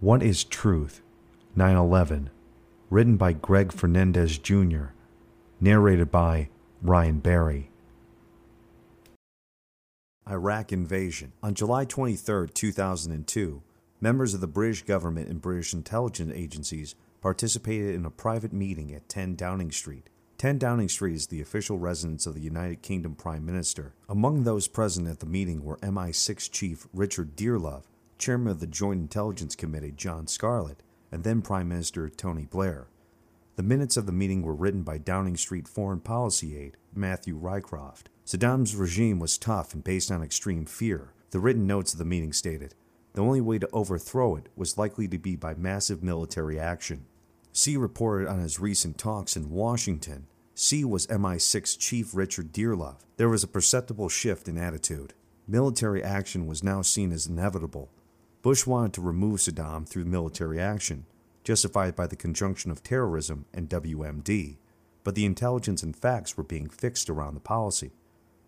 [0.00, 1.02] What is Truth?
[1.56, 2.30] 9 11.
[2.88, 4.90] Written by Greg Fernandez Jr.
[5.60, 7.72] Narrated by Ryan Barrie.
[10.30, 11.32] Iraq invasion.
[11.42, 13.60] On July 23, 2002,
[14.00, 19.08] members of the British government and British intelligence agencies participated in a private meeting at
[19.08, 20.08] 10 Downing Street.
[20.36, 23.94] 10 Downing Street is the official residence of the United Kingdom Prime Minister.
[24.08, 27.82] Among those present at the meeting were MI6 Chief Richard Dearlove,
[28.18, 32.88] Chairman of the Joint Intelligence Committee John Scarlett, and then Prime Minister Tony Blair.
[33.56, 38.06] The minutes of the meeting were written by Downing Street foreign policy aide Matthew Rycroft.
[38.24, 41.12] Saddam's regime was tough and based on extreme fear.
[41.30, 42.74] The written notes of the meeting stated
[43.14, 47.06] the only way to overthrow it was likely to be by massive military action.
[47.52, 50.28] C reported on his recent talks in Washington.
[50.54, 53.00] C was MI6 Chief Richard Dearlove.
[53.16, 55.14] There was a perceptible shift in attitude.
[55.48, 57.90] Military action was now seen as inevitable.
[58.48, 61.04] Bush wanted to remove Saddam through military action,
[61.44, 64.56] justified by the conjunction of terrorism and WMD,
[65.04, 67.90] but the intelligence and facts were being fixed around the policy.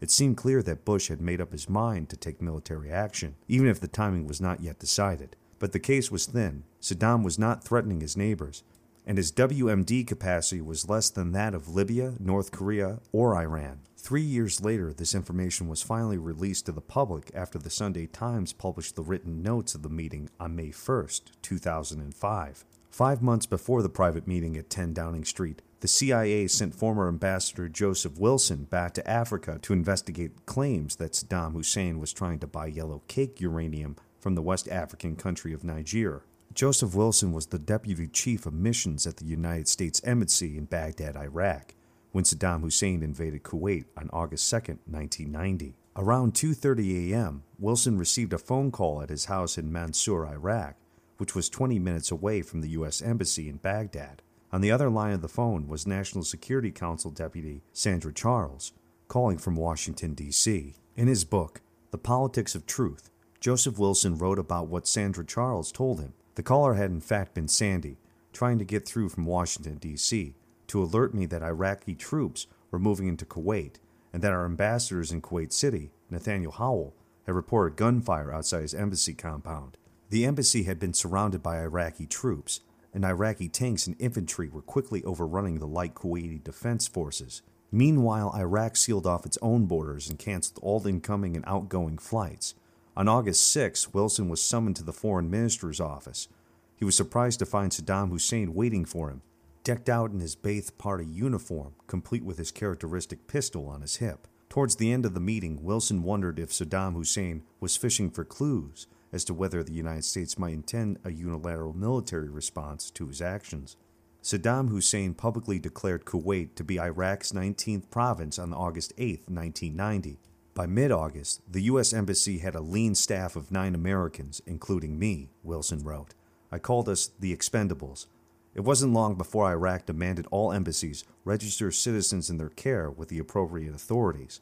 [0.00, 3.68] It seemed clear that Bush had made up his mind to take military action, even
[3.68, 5.36] if the timing was not yet decided.
[5.58, 6.64] But the case was thin.
[6.80, 8.62] Saddam was not threatening his neighbors,
[9.10, 13.80] and his WMD capacity was less than that of Libya, North Korea, or Iran.
[13.96, 18.52] Three years later, this information was finally released to the public after the Sunday Times
[18.52, 21.08] published the written notes of the meeting on May 1,
[21.42, 22.64] 2005.
[22.88, 27.68] Five months before the private meeting at 10 Downing Street, the CIA sent former Ambassador
[27.68, 32.66] Joseph Wilson back to Africa to investigate claims that Saddam Hussein was trying to buy
[32.66, 36.22] yellow cake uranium from the West African country of Niger.
[36.52, 41.16] Joseph Wilson was the deputy chief of missions at the United States Embassy in Baghdad,
[41.16, 41.74] Iraq,
[42.10, 45.76] when Saddam Hussein invaded Kuwait on August 2, 1990.
[45.94, 50.74] Around 2:30 a.m., Wilson received a phone call at his house in Mansour, Iraq,
[51.18, 54.20] which was 20 minutes away from the US Embassy in Baghdad.
[54.52, 58.72] On the other line of the phone was National Security Council Deputy Sandra Charles,
[59.06, 60.74] calling from Washington, D.C.
[60.96, 61.60] In his book,
[61.92, 63.08] The Politics of Truth,
[63.38, 66.12] Joseph Wilson wrote about what Sandra Charles told him.
[66.34, 67.98] The caller had in fact been Sandy,
[68.32, 70.34] trying to get through from Washington, D.C.,
[70.68, 73.76] to alert me that Iraqi troops were moving into Kuwait
[74.12, 76.94] and that our ambassadors in Kuwait City, Nathaniel Howell,
[77.26, 79.76] had reported gunfire outside his embassy compound.
[80.10, 82.60] The embassy had been surrounded by Iraqi troops,
[82.92, 87.42] and Iraqi tanks and infantry were quickly overrunning the light Kuwaiti defense forces.
[87.70, 92.54] Meanwhile, Iraq sealed off its own borders and canceled all incoming and outgoing flights.
[93.00, 96.28] On August 6, Wilson was summoned to the foreign minister's office.
[96.76, 99.22] He was surprised to find Saddam Hussein waiting for him,
[99.64, 104.28] decked out in his Ba'ath Party uniform, complete with his characteristic pistol on his hip.
[104.50, 108.86] Towards the end of the meeting, Wilson wondered if Saddam Hussein was fishing for clues
[109.14, 113.78] as to whether the United States might intend a unilateral military response to his actions.
[114.22, 120.18] Saddam Hussein publicly declared Kuwait to be Iraq's 19th province on August 8, 1990.
[120.54, 121.92] By mid August, the U.S.
[121.92, 126.14] Embassy had a lean staff of nine Americans, including me, Wilson wrote.
[126.50, 128.06] I called us the Expendables.
[128.54, 133.20] It wasn't long before Iraq demanded all embassies register citizens in their care with the
[133.20, 134.40] appropriate authorities.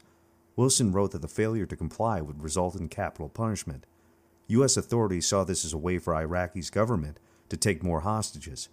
[0.55, 3.85] Wilson wrote that the failure to comply would result in capital punishment.
[4.47, 4.77] U.S.
[4.77, 8.67] authorities saw this as a way for Iraqi's government to take more hostages.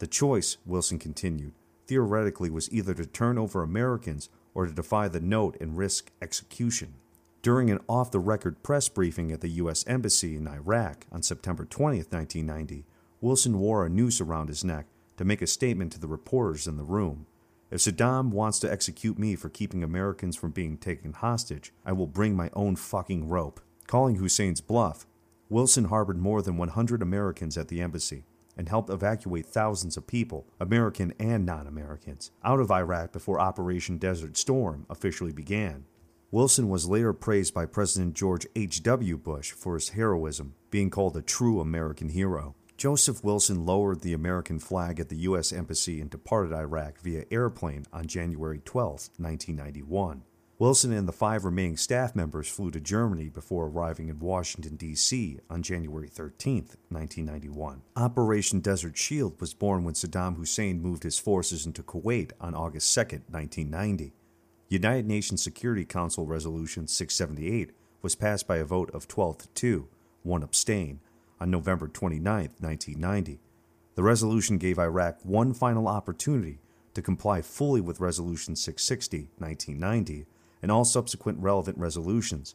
[0.00, 1.54] The choice, Wilson continued,
[1.86, 6.94] theoretically was either to turn over Americans or to defy the note and risk execution.
[7.42, 9.84] During an off the record press briefing at the U.S.
[9.86, 12.86] Embassy in Iraq on September 20, 1990,
[13.20, 16.76] Wilson wore a noose around his neck to make a statement to the reporters in
[16.76, 17.26] the room.
[17.70, 22.06] If Saddam wants to execute me for keeping Americans from being taken hostage, I will
[22.06, 23.60] bring my own fucking rope.
[23.86, 25.06] Calling Hussein's bluff,
[25.48, 28.24] Wilson harbored more than 100 Americans at the embassy
[28.56, 33.98] and helped evacuate thousands of people, American and non Americans, out of Iraq before Operation
[33.98, 35.84] Desert Storm officially began.
[36.30, 39.16] Wilson was later praised by President George H.W.
[39.18, 42.56] Bush for his heroism, being called a true American hero.
[42.76, 45.52] Joseph Wilson lowered the American flag at the U.S.
[45.52, 50.24] Embassy and departed Iraq via airplane on January 12, 1991.
[50.56, 55.40] Wilson and the five remaining staff members flew to Germany before arriving in Washington, D.C.
[55.50, 57.82] on January 13, 1991.
[57.96, 62.94] Operation Desert Shield was born when Saddam Hussein moved his forces into Kuwait on August
[62.94, 64.12] 2, 1990.
[64.68, 69.88] United Nations Security Council Resolution 678 was passed by a vote of 12 to 2,
[70.22, 71.00] one abstain,
[71.40, 73.40] on November 29, 1990.
[73.96, 76.60] The resolution gave Iraq one final opportunity
[76.94, 80.26] to comply fully with Resolution 660, 1990,
[80.64, 82.54] and all subsequent relevant resolutions.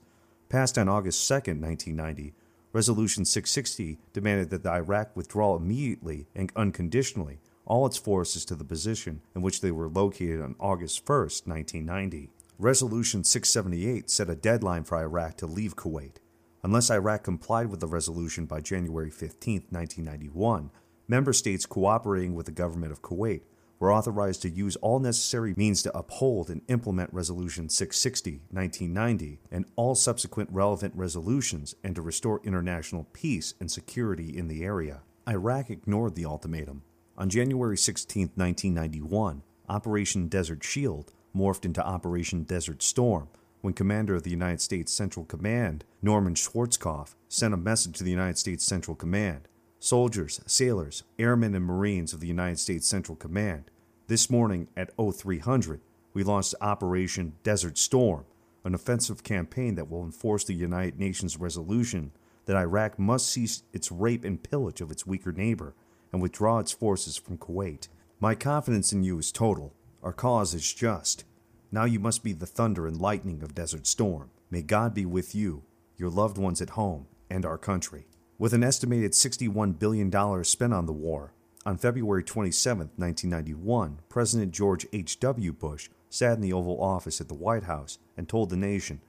[0.49, 2.33] Passed on August 2, 1990,
[2.73, 9.21] Resolution 660 demanded that Iraq withdraw immediately and unconditionally all its forces to the position
[9.35, 12.31] in which they were located on August 1, 1990.
[12.57, 16.15] Resolution 678 set a deadline for Iraq to leave Kuwait.
[16.63, 20.71] Unless Iraq complied with the resolution by January 15, 1991,
[21.07, 23.41] member states cooperating with the government of Kuwait
[23.79, 29.65] were authorized to use all necessary means to uphold and implement Resolution 660 1990 and
[29.75, 35.01] all subsequent relevant resolutions and to restore international peace and security in the area.
[35.27, 36.83] Iraq ignored the ultimatum.
[37.17, 43.27] On January 16, 1991, Operation Desert Shield morphed into Operation Desert Storm
[43.61, 48.09] when Commander of the United States Central Command, Norman Schwarzkopf, sent a message to the
[48.09, 49.48] United States Central Command
[49.79, 53.71] soldiers, sailors, airmen, and Marines of the United States Central Command.
[54.07, 55.79] This morning at 0300,
[56.13, 58.25] we launched Operation Desert Storm,
[58.65, 62.11] an offensive campaign that will enforce the United Nations resolution
[62.45, 65.75] that Iraq must cease its rape and pillage of its weaker neighbor
[66.11, 67.87] and withdraw its forces from Kuwait.
[68.19, 69.73] My confidence in you is total.
[70.03, 71.23] Our cause is just.
[71.71, 74.31] Now you must be the thunder and lightning of Desert Storm.
[74.49, 75.63] May God be with you,
[75.95, 78.07] your loved ones at home, and our country.
[78.39, 81.33] With an estimated $61 billion spent on the war,
[81.65, 85.51] on February 27, 1991, President George H.W.
[85.51, 89.01] Bush sat in the Oval Office at the White House and told the nation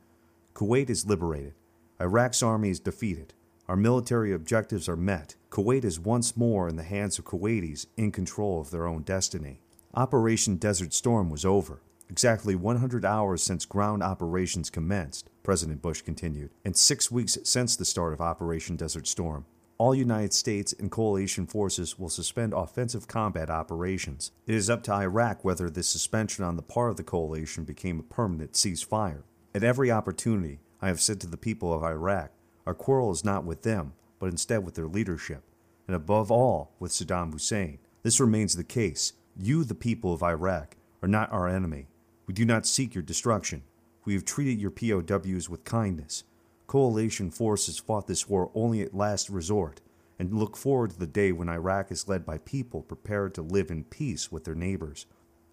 [0.53, 1.55] Kuwait is liberated,
[2.01, 3.33] Iraq's army is defeated,
[3.69, 8.11] our military objectives are met, Kuwait is once more in the hands of Kuwaitis in
[8.11, 9.61] control of their own destiny.
[9.95, 11.83] Operation Desert Storm was over.
[12.11, 17.85] Exactly 100 hours since ground operations commenced, President Bush continued, and six weeks since the
[17.85, 19.47] start of Operation Desert Storm,
[19.79, 24.33] all United States and coalition forces will suspend offensive combat operations.
[24.45, 28.01] It is up to Iraq whether this suspension on the part of the coalition became
[28.01, 29.23] a permanent ceasefire.
[29.55, 32.33] At every opportunity, I have said to the people of Iraq,
[32.67, 35.45] our quarrel is not with them, but instead with their leadership,
[35.87, 37.79] and above all, with Saddam Hussein.
[38.03, 39.13] This remains the case.
[39.37, 41.87] You, the people of Iraq, are not our enemy.
[42.31, 43.65] We do not seek your destruction.
[44.05, 46.23] We have treated your POWs with kindness.
[46.69, 49.81] Coalition forces fought this war only at last resort
[50.17, 53.69] and look forward to the day when Iraq is led by people prepared to live
[53.69, 55.07] in peace with their neighbors.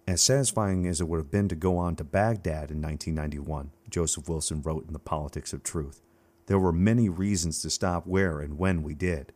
[0.06, 4.28] As satisfying as it would have been to go on to Baghdad in 1991, Joseph
[4.28, 6.00] Wilson wrote in The Politics of Truth,
[6.46, 9.32] there were many reasons to stop where and when we did.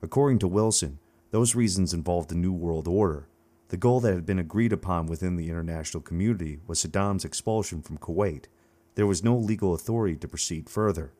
[0.00, 1.00] According to Wilson,
[1.32, 3.28] those reasons involved a new world order,
[3.68, 7.98] the goal that had been agreed upon within the international community was Saddam's expulsion from
[7.98, 8.46] Kuwait.
[8.94, 11.12] There was no legal authority to proceed further.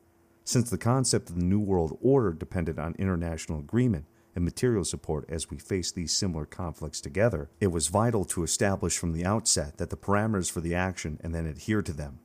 [0.43, 4.05] Since the concept of the New World Order depended on international agreement
[4.35, 8.97] and material support as we faced these similar conflicts together, it was vital to establish
[8.97, 12.17] from the outset that the parameters for the action and then adhere to them.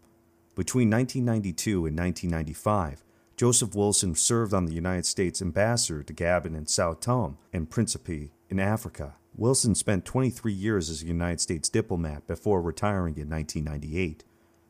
[0.55, 3.05] Between 1992 and 1995,
[3.37, 8.31] Joseph Wilson served on the United States ambassador to Gabon and Sao Tome and Principe
[8.49, 9.17] in Africa.
[9.37, 14.23] Wilson spent 23 years as a United States diplomat before retiring in 1998.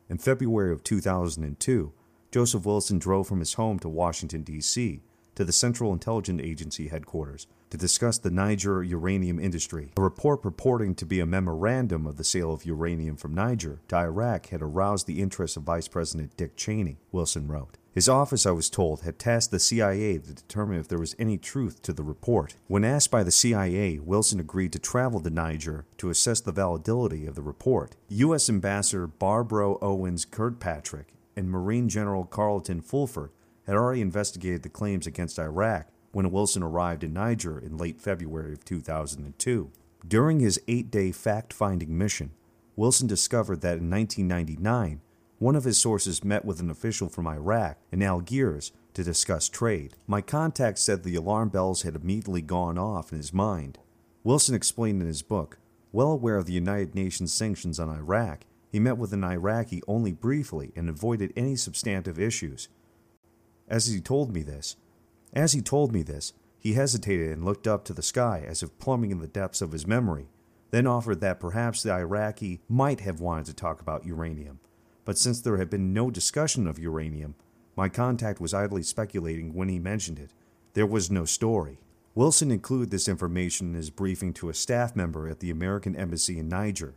[0.09, 1.93] In February of 2002,
[2.31, 5.01] Joseph Wilson drove from his home to Washington, D.C.,
[5.35, 9.91] to the Central Intelligence Agency headquarters to discuss the Niger uranium industry.
[9.97, 13.97] A report purporting to be a memorandum of the sale of uranium from Niger to
[13.97, 17.77] Iraq had aroused the interest of Vice President Dick Cheney, Wilson wrote.
[17.95, 21.37] His office, I was told, had tasked the CIA to determine if there was any
[21.37, 22.57] truth to the report.
[22.67, 27.25] When asked by the CIA, Wilson agreed to travel to Niger to assess the validity
[27.25, 27.95] of the report.
[28.09, 28.49] U.S.
[28.49, 33.31] Ambassador Barbro Owens Kirkpatrick and Marine General Carlton Fulford
[33.65, 38.51] had already investigated the claims against Iraq when Wilson arrived in Niger in late February
[38.51, 39.71] of 2002.
[40.05, 42.31] During his eight day fact finding mission,
[42.75, 44.99] Wilson discovered that in 1999,
[45.37, 49.95] one of his sources met with an official from Iraq in Algiers to discuss trade.
[50.07, 53.77] My contact said the alarm bells had immediately gone off in his mind.
[54.23, 55.57] Wilson explained in his book,
[55.91, 60.11] well aware of the United Nations sanctions on Iraq, he met with an Iraqi only
[60.11, 62.69] briefly and avoided any substantive issues.
[63.67, 64.77] As he told me this,
[65.33, 68.77] as he told me this, he hesitated and looked up to the sky as if
[68.79, 70.27] plumbing in the depths of his memory,
[70.71, 74.59] then offered that perhaps the Iraqi might have wanted to talk about uranium
[75.05, 77.35] but since there had been no discussion of uranium,
[77.77, 80.31] my contact was idly speculating when he mentioned it.
[80.73, 81.79] There was no story.
[82.15, 86.39] Wilson included this information in his briefing to a staff member at the American Embassy
[86.39, 86.95] in Niger.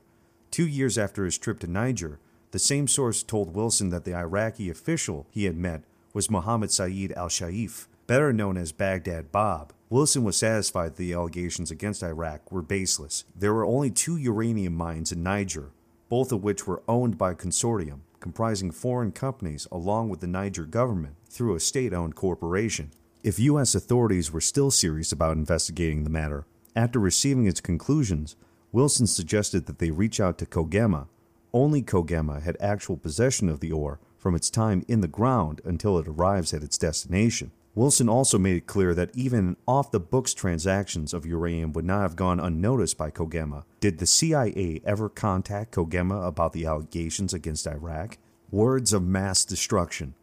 [0.50, 2.18] Two years after his trip to Niger,
[2.52, 5.82] the same source told Wilson that the Iraqi official he had met
[6.14, 9.72] was Mohammed Saeed al Sahhaf, better known as Baghdad Bob.
[9.90, 13.24] Wilson was satisfied that the allegations against Iraq were baseless.
[13.36, 15.70] There were only two uranium mines in Niger,
[16.08, 20.64] both of which were owned by a consortium comprising foreign companies along with the Niger
[20.64, 22.90] government through a state owned corporation.
[23.22, 23.74] If U.S.
[23.74, 28.36] authorities were still serious about investigating the matter, after receiving its conclusions,
[28.72, 31.08] Wilson suggested that they reach out to Cogema.
[31.52, 35.98] Only Cogema had actual possession of the ore from its time in the ground until
[35.98, 37.50] it arrives at its destination.
[37.78, 42.02] Wilson also made it clear that even off the books transactions of uranium would not
[42.02, 43.62] have gone unnoticed by Cogema.
[43.78, 48.18] Did the CIA ever contact Cogema about the allegations against Iraq?
[48.50, 50.14] Words of mass destruction.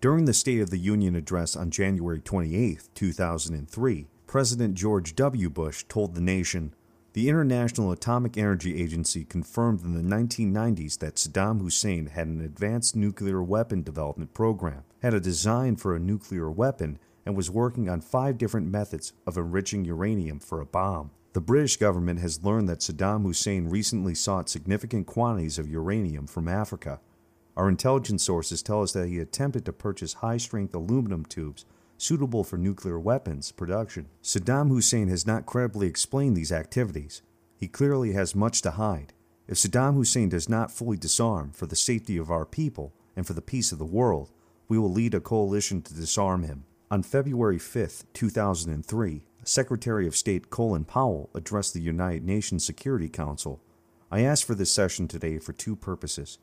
[0.00, 5.50] During the State of the Union address on January 28, 2003, President George W.
[5.50, 6.74] Bush told the nation
[7.14, 12.96] the International Atomic Energy Agency confirmed in the 1990s that Saddam Hussein had an advanced
[12.96, 18.00] nuclear weapon development program, had a design for a nuclear weapon, and was working on
[18.00, 21.12] five different methods of enriching uranium for a bomb.
[21.34, 26.48] The British government has learned that Saddam Hussein recently sought significant quantities of uranium from
[26.48, 26.98] Africa.
[27.56, 31.64] Our intelligence sources tell us that he attempted to purchase high strength aluminum tubes
[31.96, 34.08] suitable for nuclear weapons production.
[34.22, 37.22] Saddam Hussein has not credibly explained these activities.
[37.56, 39.12] He clearly has much to hide.
[39.46, 43.34] If Saddam Hussein does not fully disarm for the safety of our people and for
[43.34, 44.30] the peace of the world,
[44.68, 46.64] we will lead a coalition to disarm him.
[46.90, 53.60] On February 5, 2003, Secretary of State Colin Powell addressed the United Nations Security Council.
[54.10, 56.38] I asked for this session today for two purposes.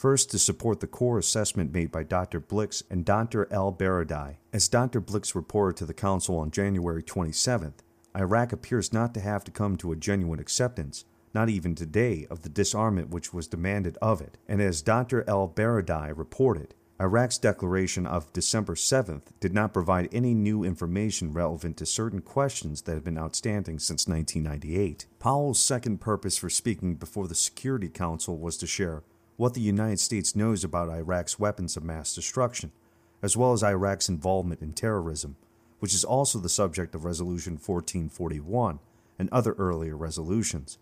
[0.00, 2.40] First, to support the core assessment made by Dr.
[2.40, 3.44] Blix and Dr.
[3.52, 4.36] ElBaradei.
[4.50, 4.98] As Dr.
[4.98, 7.80] Blix reported to the Council on January 27th,
[8.16, 11.04] Iraq appears not to have to come to a genuine acceptance,
[11.34, 14.38] not even today, of the disarmament which was demanded of it.
[14.48, 15.22] And as Dr.
[15.24, 21.84] ElBaradei reported, Iraq's declaration of December 7th did not provide any new information relevant to
[21.84, 25.04] certain questions that have been outstanding since 1998.
[25.18, 29.02] Powell's second purpose for speaking before the Security Council was to share
[29.40, 32.72] what the United States knows about Iraq's weapons of mass destruction,
[33.22, 35.34] as well as Iraq's involvement in terrorism,
[35.78, 38.80] which is also the subject of Resolution 1441
[39.18, 40.76] and other earlier resolutions.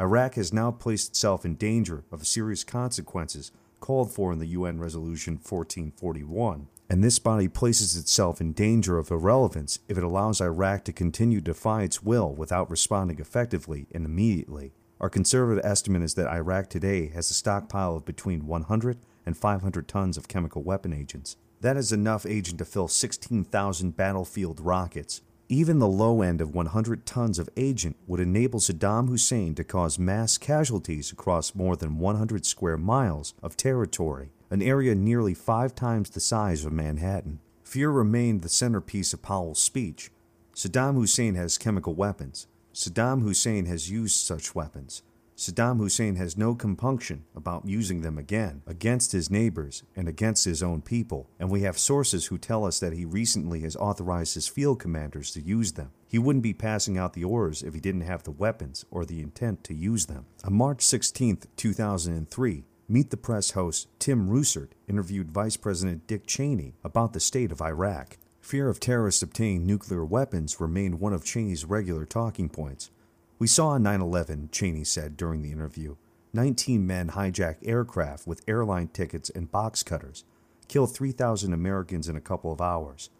[0.00, 4.80] Iraq has now placed itself in danger of serious consequences called for in the UN
[4.80, 10.84] Resolution 1441, and this body places itself in danger of irrelevance if it allows Iraq
[10.84, 14.72] to continue to defy its will without responding effectively and immediately.
[15.00, 19.86] Our conservative estimate is that Iraq today has a stockpile of between 100 and 500
[19.86, 21.36] tons of chemical weapon agents.
[21.60, 25.20] That is enough agent to fill 16,000 battlefield rockets.
[25.48, 30.00] Even the low end of 100 tons of agent would enable Saddam Hussein to cause
[30.00, 36.10] mass casualties across more than 100 square miles of territory, an area nearly five times
[36.10, 37.38] the size of Manhattan.
[37.62, 40.10] Fear remained the centerpiece of Powell's speech.
[40.54, 42.48] Saddam Hussein has chemical weapons.
[42.78, 45.02] Saddam Hussein has used such weapons.
[45.36, 50.62] Saddam Hussein has no compunction about using them again against his neighbors and against his
[50.62, 54.46] own people, and we have sources who tell us that he recently has authorized his
[54.46, 55.90] field commanders to use them.
[56.06, 59.22] He wouldn't be passing out the orders if he didn't have the weapons or the
[59.22, 60.26] intent to use them.
[60.44, 66.74] On March 16, 2003, Meet the Press host Tim Russert interviewed Vice President Dick Cheney
[66.84, 68.18] about the state of Iraq.
[68.48, 72.90] Fear of terrorists obtaining nuclear weapons remained one of Cheney's regular talking points.
[73.38, 75.96] We saw on 9 11, Cheney said during the interview.
[76.32, 80.24] 19 men hijacked aircraft with airline tickets and box cutters,
[80.66, 83.10] killed 3,000 Americans in a couple of hours.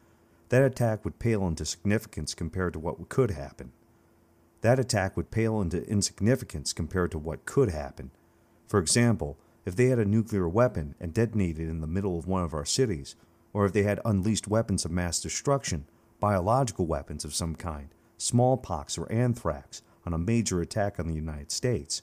[0.49, 3.73] That attack would pale into significance compared to what could happen.
[4.63, 8.13] That attack would pale into insignificance compared to what could happen.
[8.67, 12.45] For example, if they had a nuclear weapon and detonated in the middle of one
[12.45, 13.15] of our cities,
[13.59, 15.85] or if they had unleashed weapons of mass destruction,
[16.21, 21.51] biological weapons of some kind, smallpox or anthrax, on a major attack on the United
[21.51, 22.03] States.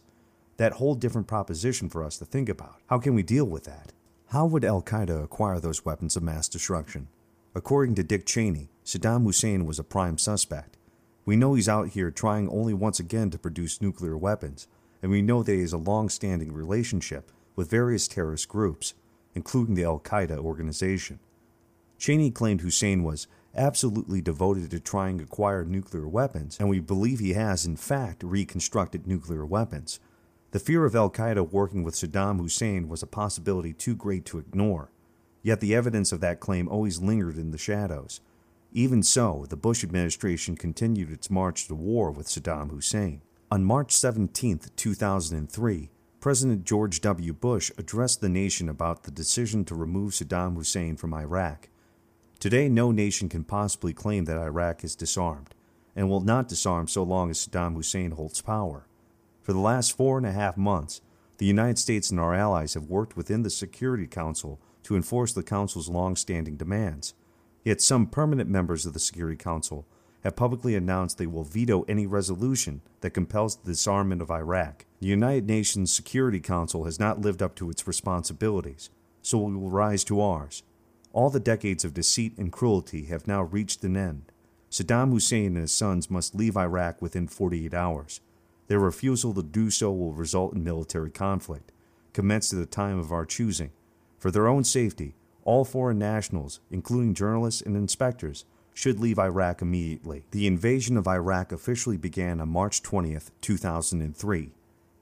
[0.58, 2.82] That whole different proposition for us to think about.
[2.88, 3.94] How can we deal with that?
[4.32, 7.08] How would Al Qaeda acquire those weapons of mass destruction?
[7.56, 10.76] According to Dick Cheney, Saddam Hussein was a prime suspect.
[11.24, 14.68] We know he's out here trying only once again to produce nuclear weapons,
[15.02, 18.94] and we know that he has a long standing relationship with various terrorist groups,
[19.34, 21.20] including the Al Qaeda organization.
[22.06, 27.18] Cheney claimed Hussein was absolutely devoted to trying to acquire nuclear weapons, and we believe
[27.18, 30.00] he has, in fact, reconstructed nuclear weapons.
[30.52, 34.38] The fear of Al Qaeda working with Saddam Hussein was a possibility too great to
[34.38, 34.92] ignore,
[35.42, 38.22] yet the evidence of that claim always lingered in the shadows.
[38.72, 43.24] Even so, the Bush administration continued its march to war with Saddam Hussein.
[43.50, 47.34] On March 17, 2003, President George W.
[47.34, 51.70] Bush addressed the nation about the decision to remove Saddam Hussein from Iraq.
[52.40, 55.56] Today, no nation can possibly claim that Iraq is disarmed,
[55.96, 58.88] and will not disarm so long as Saddam Hussein holds power.
[59.42, 61.02] For the last four and a half months,
[61.38, 65.44] the United States and our allies have worked within the Security Council to enforce the
[65.44, 67.14] Council's long standing demands.
[67.64, 69.86] Yet some permanent members of the Security Council
[70.24, 74.86] have publicly announced they will veto any resolution that compels the disarmament of Iraq.
[75.00, 78.90] The United Nations Security Council has not lived up to its responsibilities,
[79.22, 80.64] so we will rise to ours.
[81.16, 84.34] All the decades of deceit and cruelty have now reached an end.
[84.70, 88.20] Saddam Hussein and his sons must leave Iraq within 48 hours.
[88.68, 91.72] Their refusal to do so will result in military conflict,
[92.12, 93.72] commenced at a time of our choosing.
[94.20, 98.44] For their own safety, all foreign nationals, including journalists and inspectors,
[98.74, 100.26] should leave Iraq immediately.
[100.32, 104.52] The invasion of Iraq officially began on March 20th, 2003.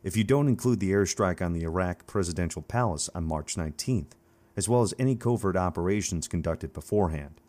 [0.03, 4.11] If you don't include the airstrike on the Iraq presidential palace on March 19th,
[4.55, 7.41] as well as any covert operations conducted beforehand.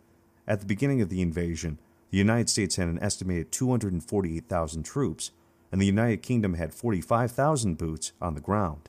[0.47, 1.79] At the beginning of the invasion,
[2.11, 5.31] the United States had an estimated 248,000 troops,
[5.73, 8.89] and the United Kingdom had 45,000 boots on the ground.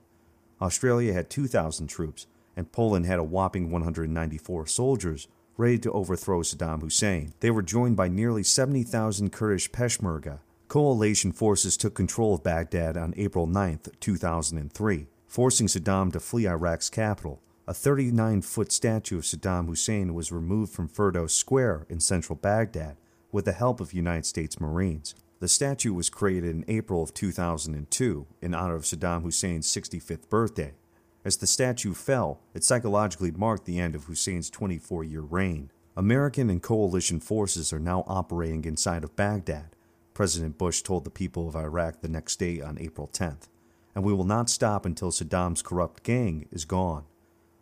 [0.61, 6.81] Australia had 2,000 troops, and Poland had a whopping 194 soldiers ready to overthrow Saddam
[6.81, 7.33] Hussein.
[7.39, 10.39] They were joined by nearly 70,000 Kurdish Peshmerga.
[10.67, 16.89] Coalition forces took control of Baghdad on April 9, 2003, forcing Saddam to flee Iraq's
[16.89, 17.41] capital.
[17.67, 22.95] A 39 foot statue of Saddam Hussein was removed from Firdos Square in central Baghdad
[23.31, 25.15] with the help of United States Marines.
[25.39, 30.73] The statue was created in April of 2002 in honor of Saddam Hussein's 65th birthday.
[31.23, 35.71] As the statue fell, it psychologically marked the end of Hussein's 24 year reign.
[35.97, 39.75] American and coalition forces are now operating inside of Baghdad,
[40.13, 43.47] President Bush told the people of Iraq the next day on April 10th,
[43.95, 47.05] and we will not stop until Saddam's corrupt gang is gone.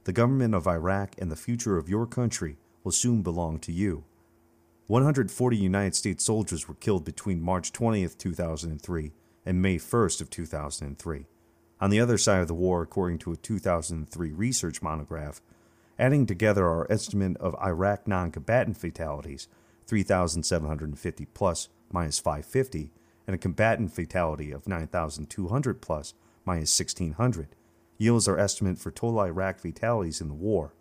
[0.05, 4.03] The government of Iraq and the future of your country will soon belong to you.
[4.87, 9.13] 140 United States soldiers were killed between March 20th, 2003
[9.45, 11.25] and May 1st of 2003
[11.83, 15.41] on the other side of the war, according to a 2003 research monograph,
[15.99, 19.49] adding together our estimate of Iraq non combatant fatalities,
[19.85, 22.93] 3,750 plus minus 550,
[23.27, 26.13] and a combatant fatality of 9,200 plus
[26.45, 27.49] minus 1,600,
[28.03, 30.73] yields our estimate for total Iraq fatalities in the war.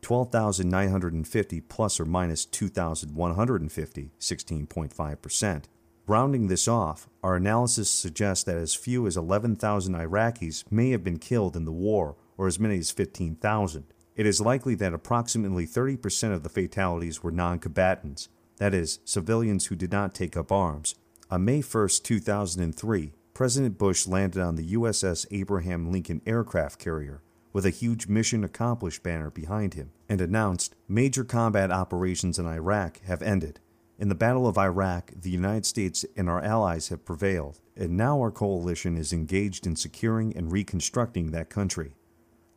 [0.00, 5.64] 12,950 plus or minus 2,150, 16.5%.
[6.06, 11.18] Rounding this off, our analysis suggests that as few as 11,000 Iraqis may have been
[11.18, 13.84] killed in the war, or as many as 15,000.
[14.16, 19.66] It is likely that approximately 30% of the fatalities were non combatants, that is, civilians
[19.66, 20.94] who did not take up arms.
[21.30, 27.22] On May 1, 2003, President Bush landed on the USS Abraham Lincoln aircraft carrier
[27.52, 33.00] with a huge mission accomplished banner behind him and announced major combat operations in Iraq
[33.02, 33.60] have ended.
[33.96, 38.18] In the Battle of Iraq, the United States and our allies have prevailed, and now
[38.18, 41.94] our coalition is engaged in securing and reconstructing that country.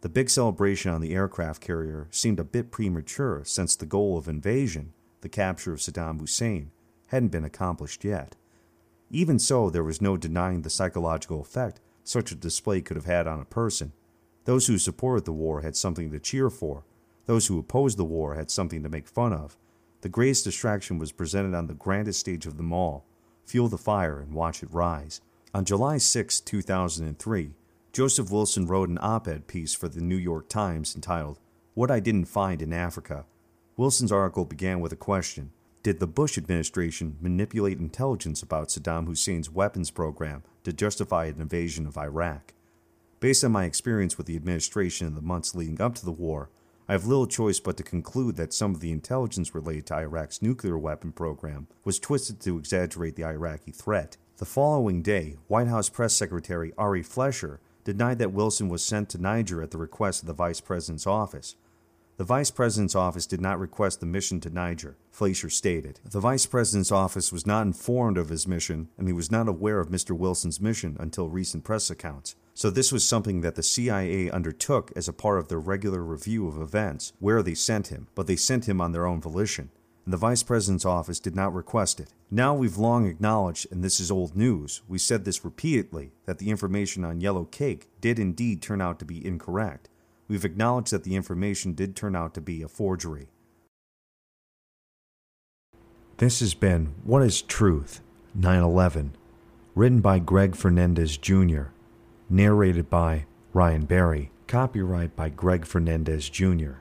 [0.02, 4.28] The big celebration on the aircraft carrier seemed a bit premature since the goal of
[4.28, 6.72] invasion, the capture of Saddam Hussein,
[7.06, 8.36] hadn't been accomplished yet.
[9.12, 13.28] Even so, there was no denying the psychological effect such a display could have had
[13.28, 13.92] on a person.
[14.46, 16.84] Those who supported the war had something to cheer for,
[17.26, 19.58] those who opposed the war had something to make fun of,
[20.00, 23.06] the greatest distraction was presented on the grandest stage of them all
[23.46, 25.20] fuel the fire and watch it rise.
[25.54, 27.52] On July 6, 2003,
[27.92, 31.38] Joseph Wilson wrote an op ed piece for the New York Times entitled,
[31.74, 33.26] What I Didn't Find in Africa.
[33.76, 35.52] Wilson's article began with a question
[35.84, 41.88] Did the Bush administration manipulate intelligence about Saddam Hussein's weapons program to justify an invasion
[41.88, 42.54] of Iraq?
[43.20, 46.52] Based on my experience with the administration in the months leading up to the war,
[46.88, 50.40] I have little choice but to conclude that some of the intelligence related to Iraq's
[50.40, 54.18] nuclear weapon program was twisted to exaggerate the Iraqi threat.
[54.38, 59.18] The following day, White House Press Secretary Ari Fleischer denied that Wilson was sent to
[59.18, 61.56] Niger at the request of the Vice President's office.
[62.22, 66.00] The Vice President's office did not request the mission to Niger, Fleischer stated.
[66.06, 69.80] The Vice President's office was not informed of his mission, and he was not aware
[69.80, 70.16] of Mr.
[70.16, 72.36] Wilson's mission until recent press accounts.
[72.54, 76.48] So this was something that the CIA undertook as a part of their regular review
[76.48, 79.72] of events, where they sent him, but they sent him on their own volition.
[80.06, 82.14] And the Vice President's office did not request it.
[82.30, 86.52] Now we've long acknowledged, and this is old news, we said this repeatedly, that the
[86.52, 89.90] information on Yellow Cake did indeed turn out to be incorrect.
[90.32, 93.28] We've acknowledged that the information did turn out to be a forgery.
[96.20, 98.00] This has been What is Truth
[98.34, 99.12] 9 11,
[99.76, 101.64] written by Greg Fernandez Jr
[102.30, 104.32] Narrated by Ryan Barrie.
[104.48, 106.76] Copyright by Greg Fernandez Jr.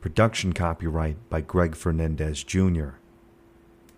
[0.00, 2.90] Production copyright by Greg Fernandez Jr.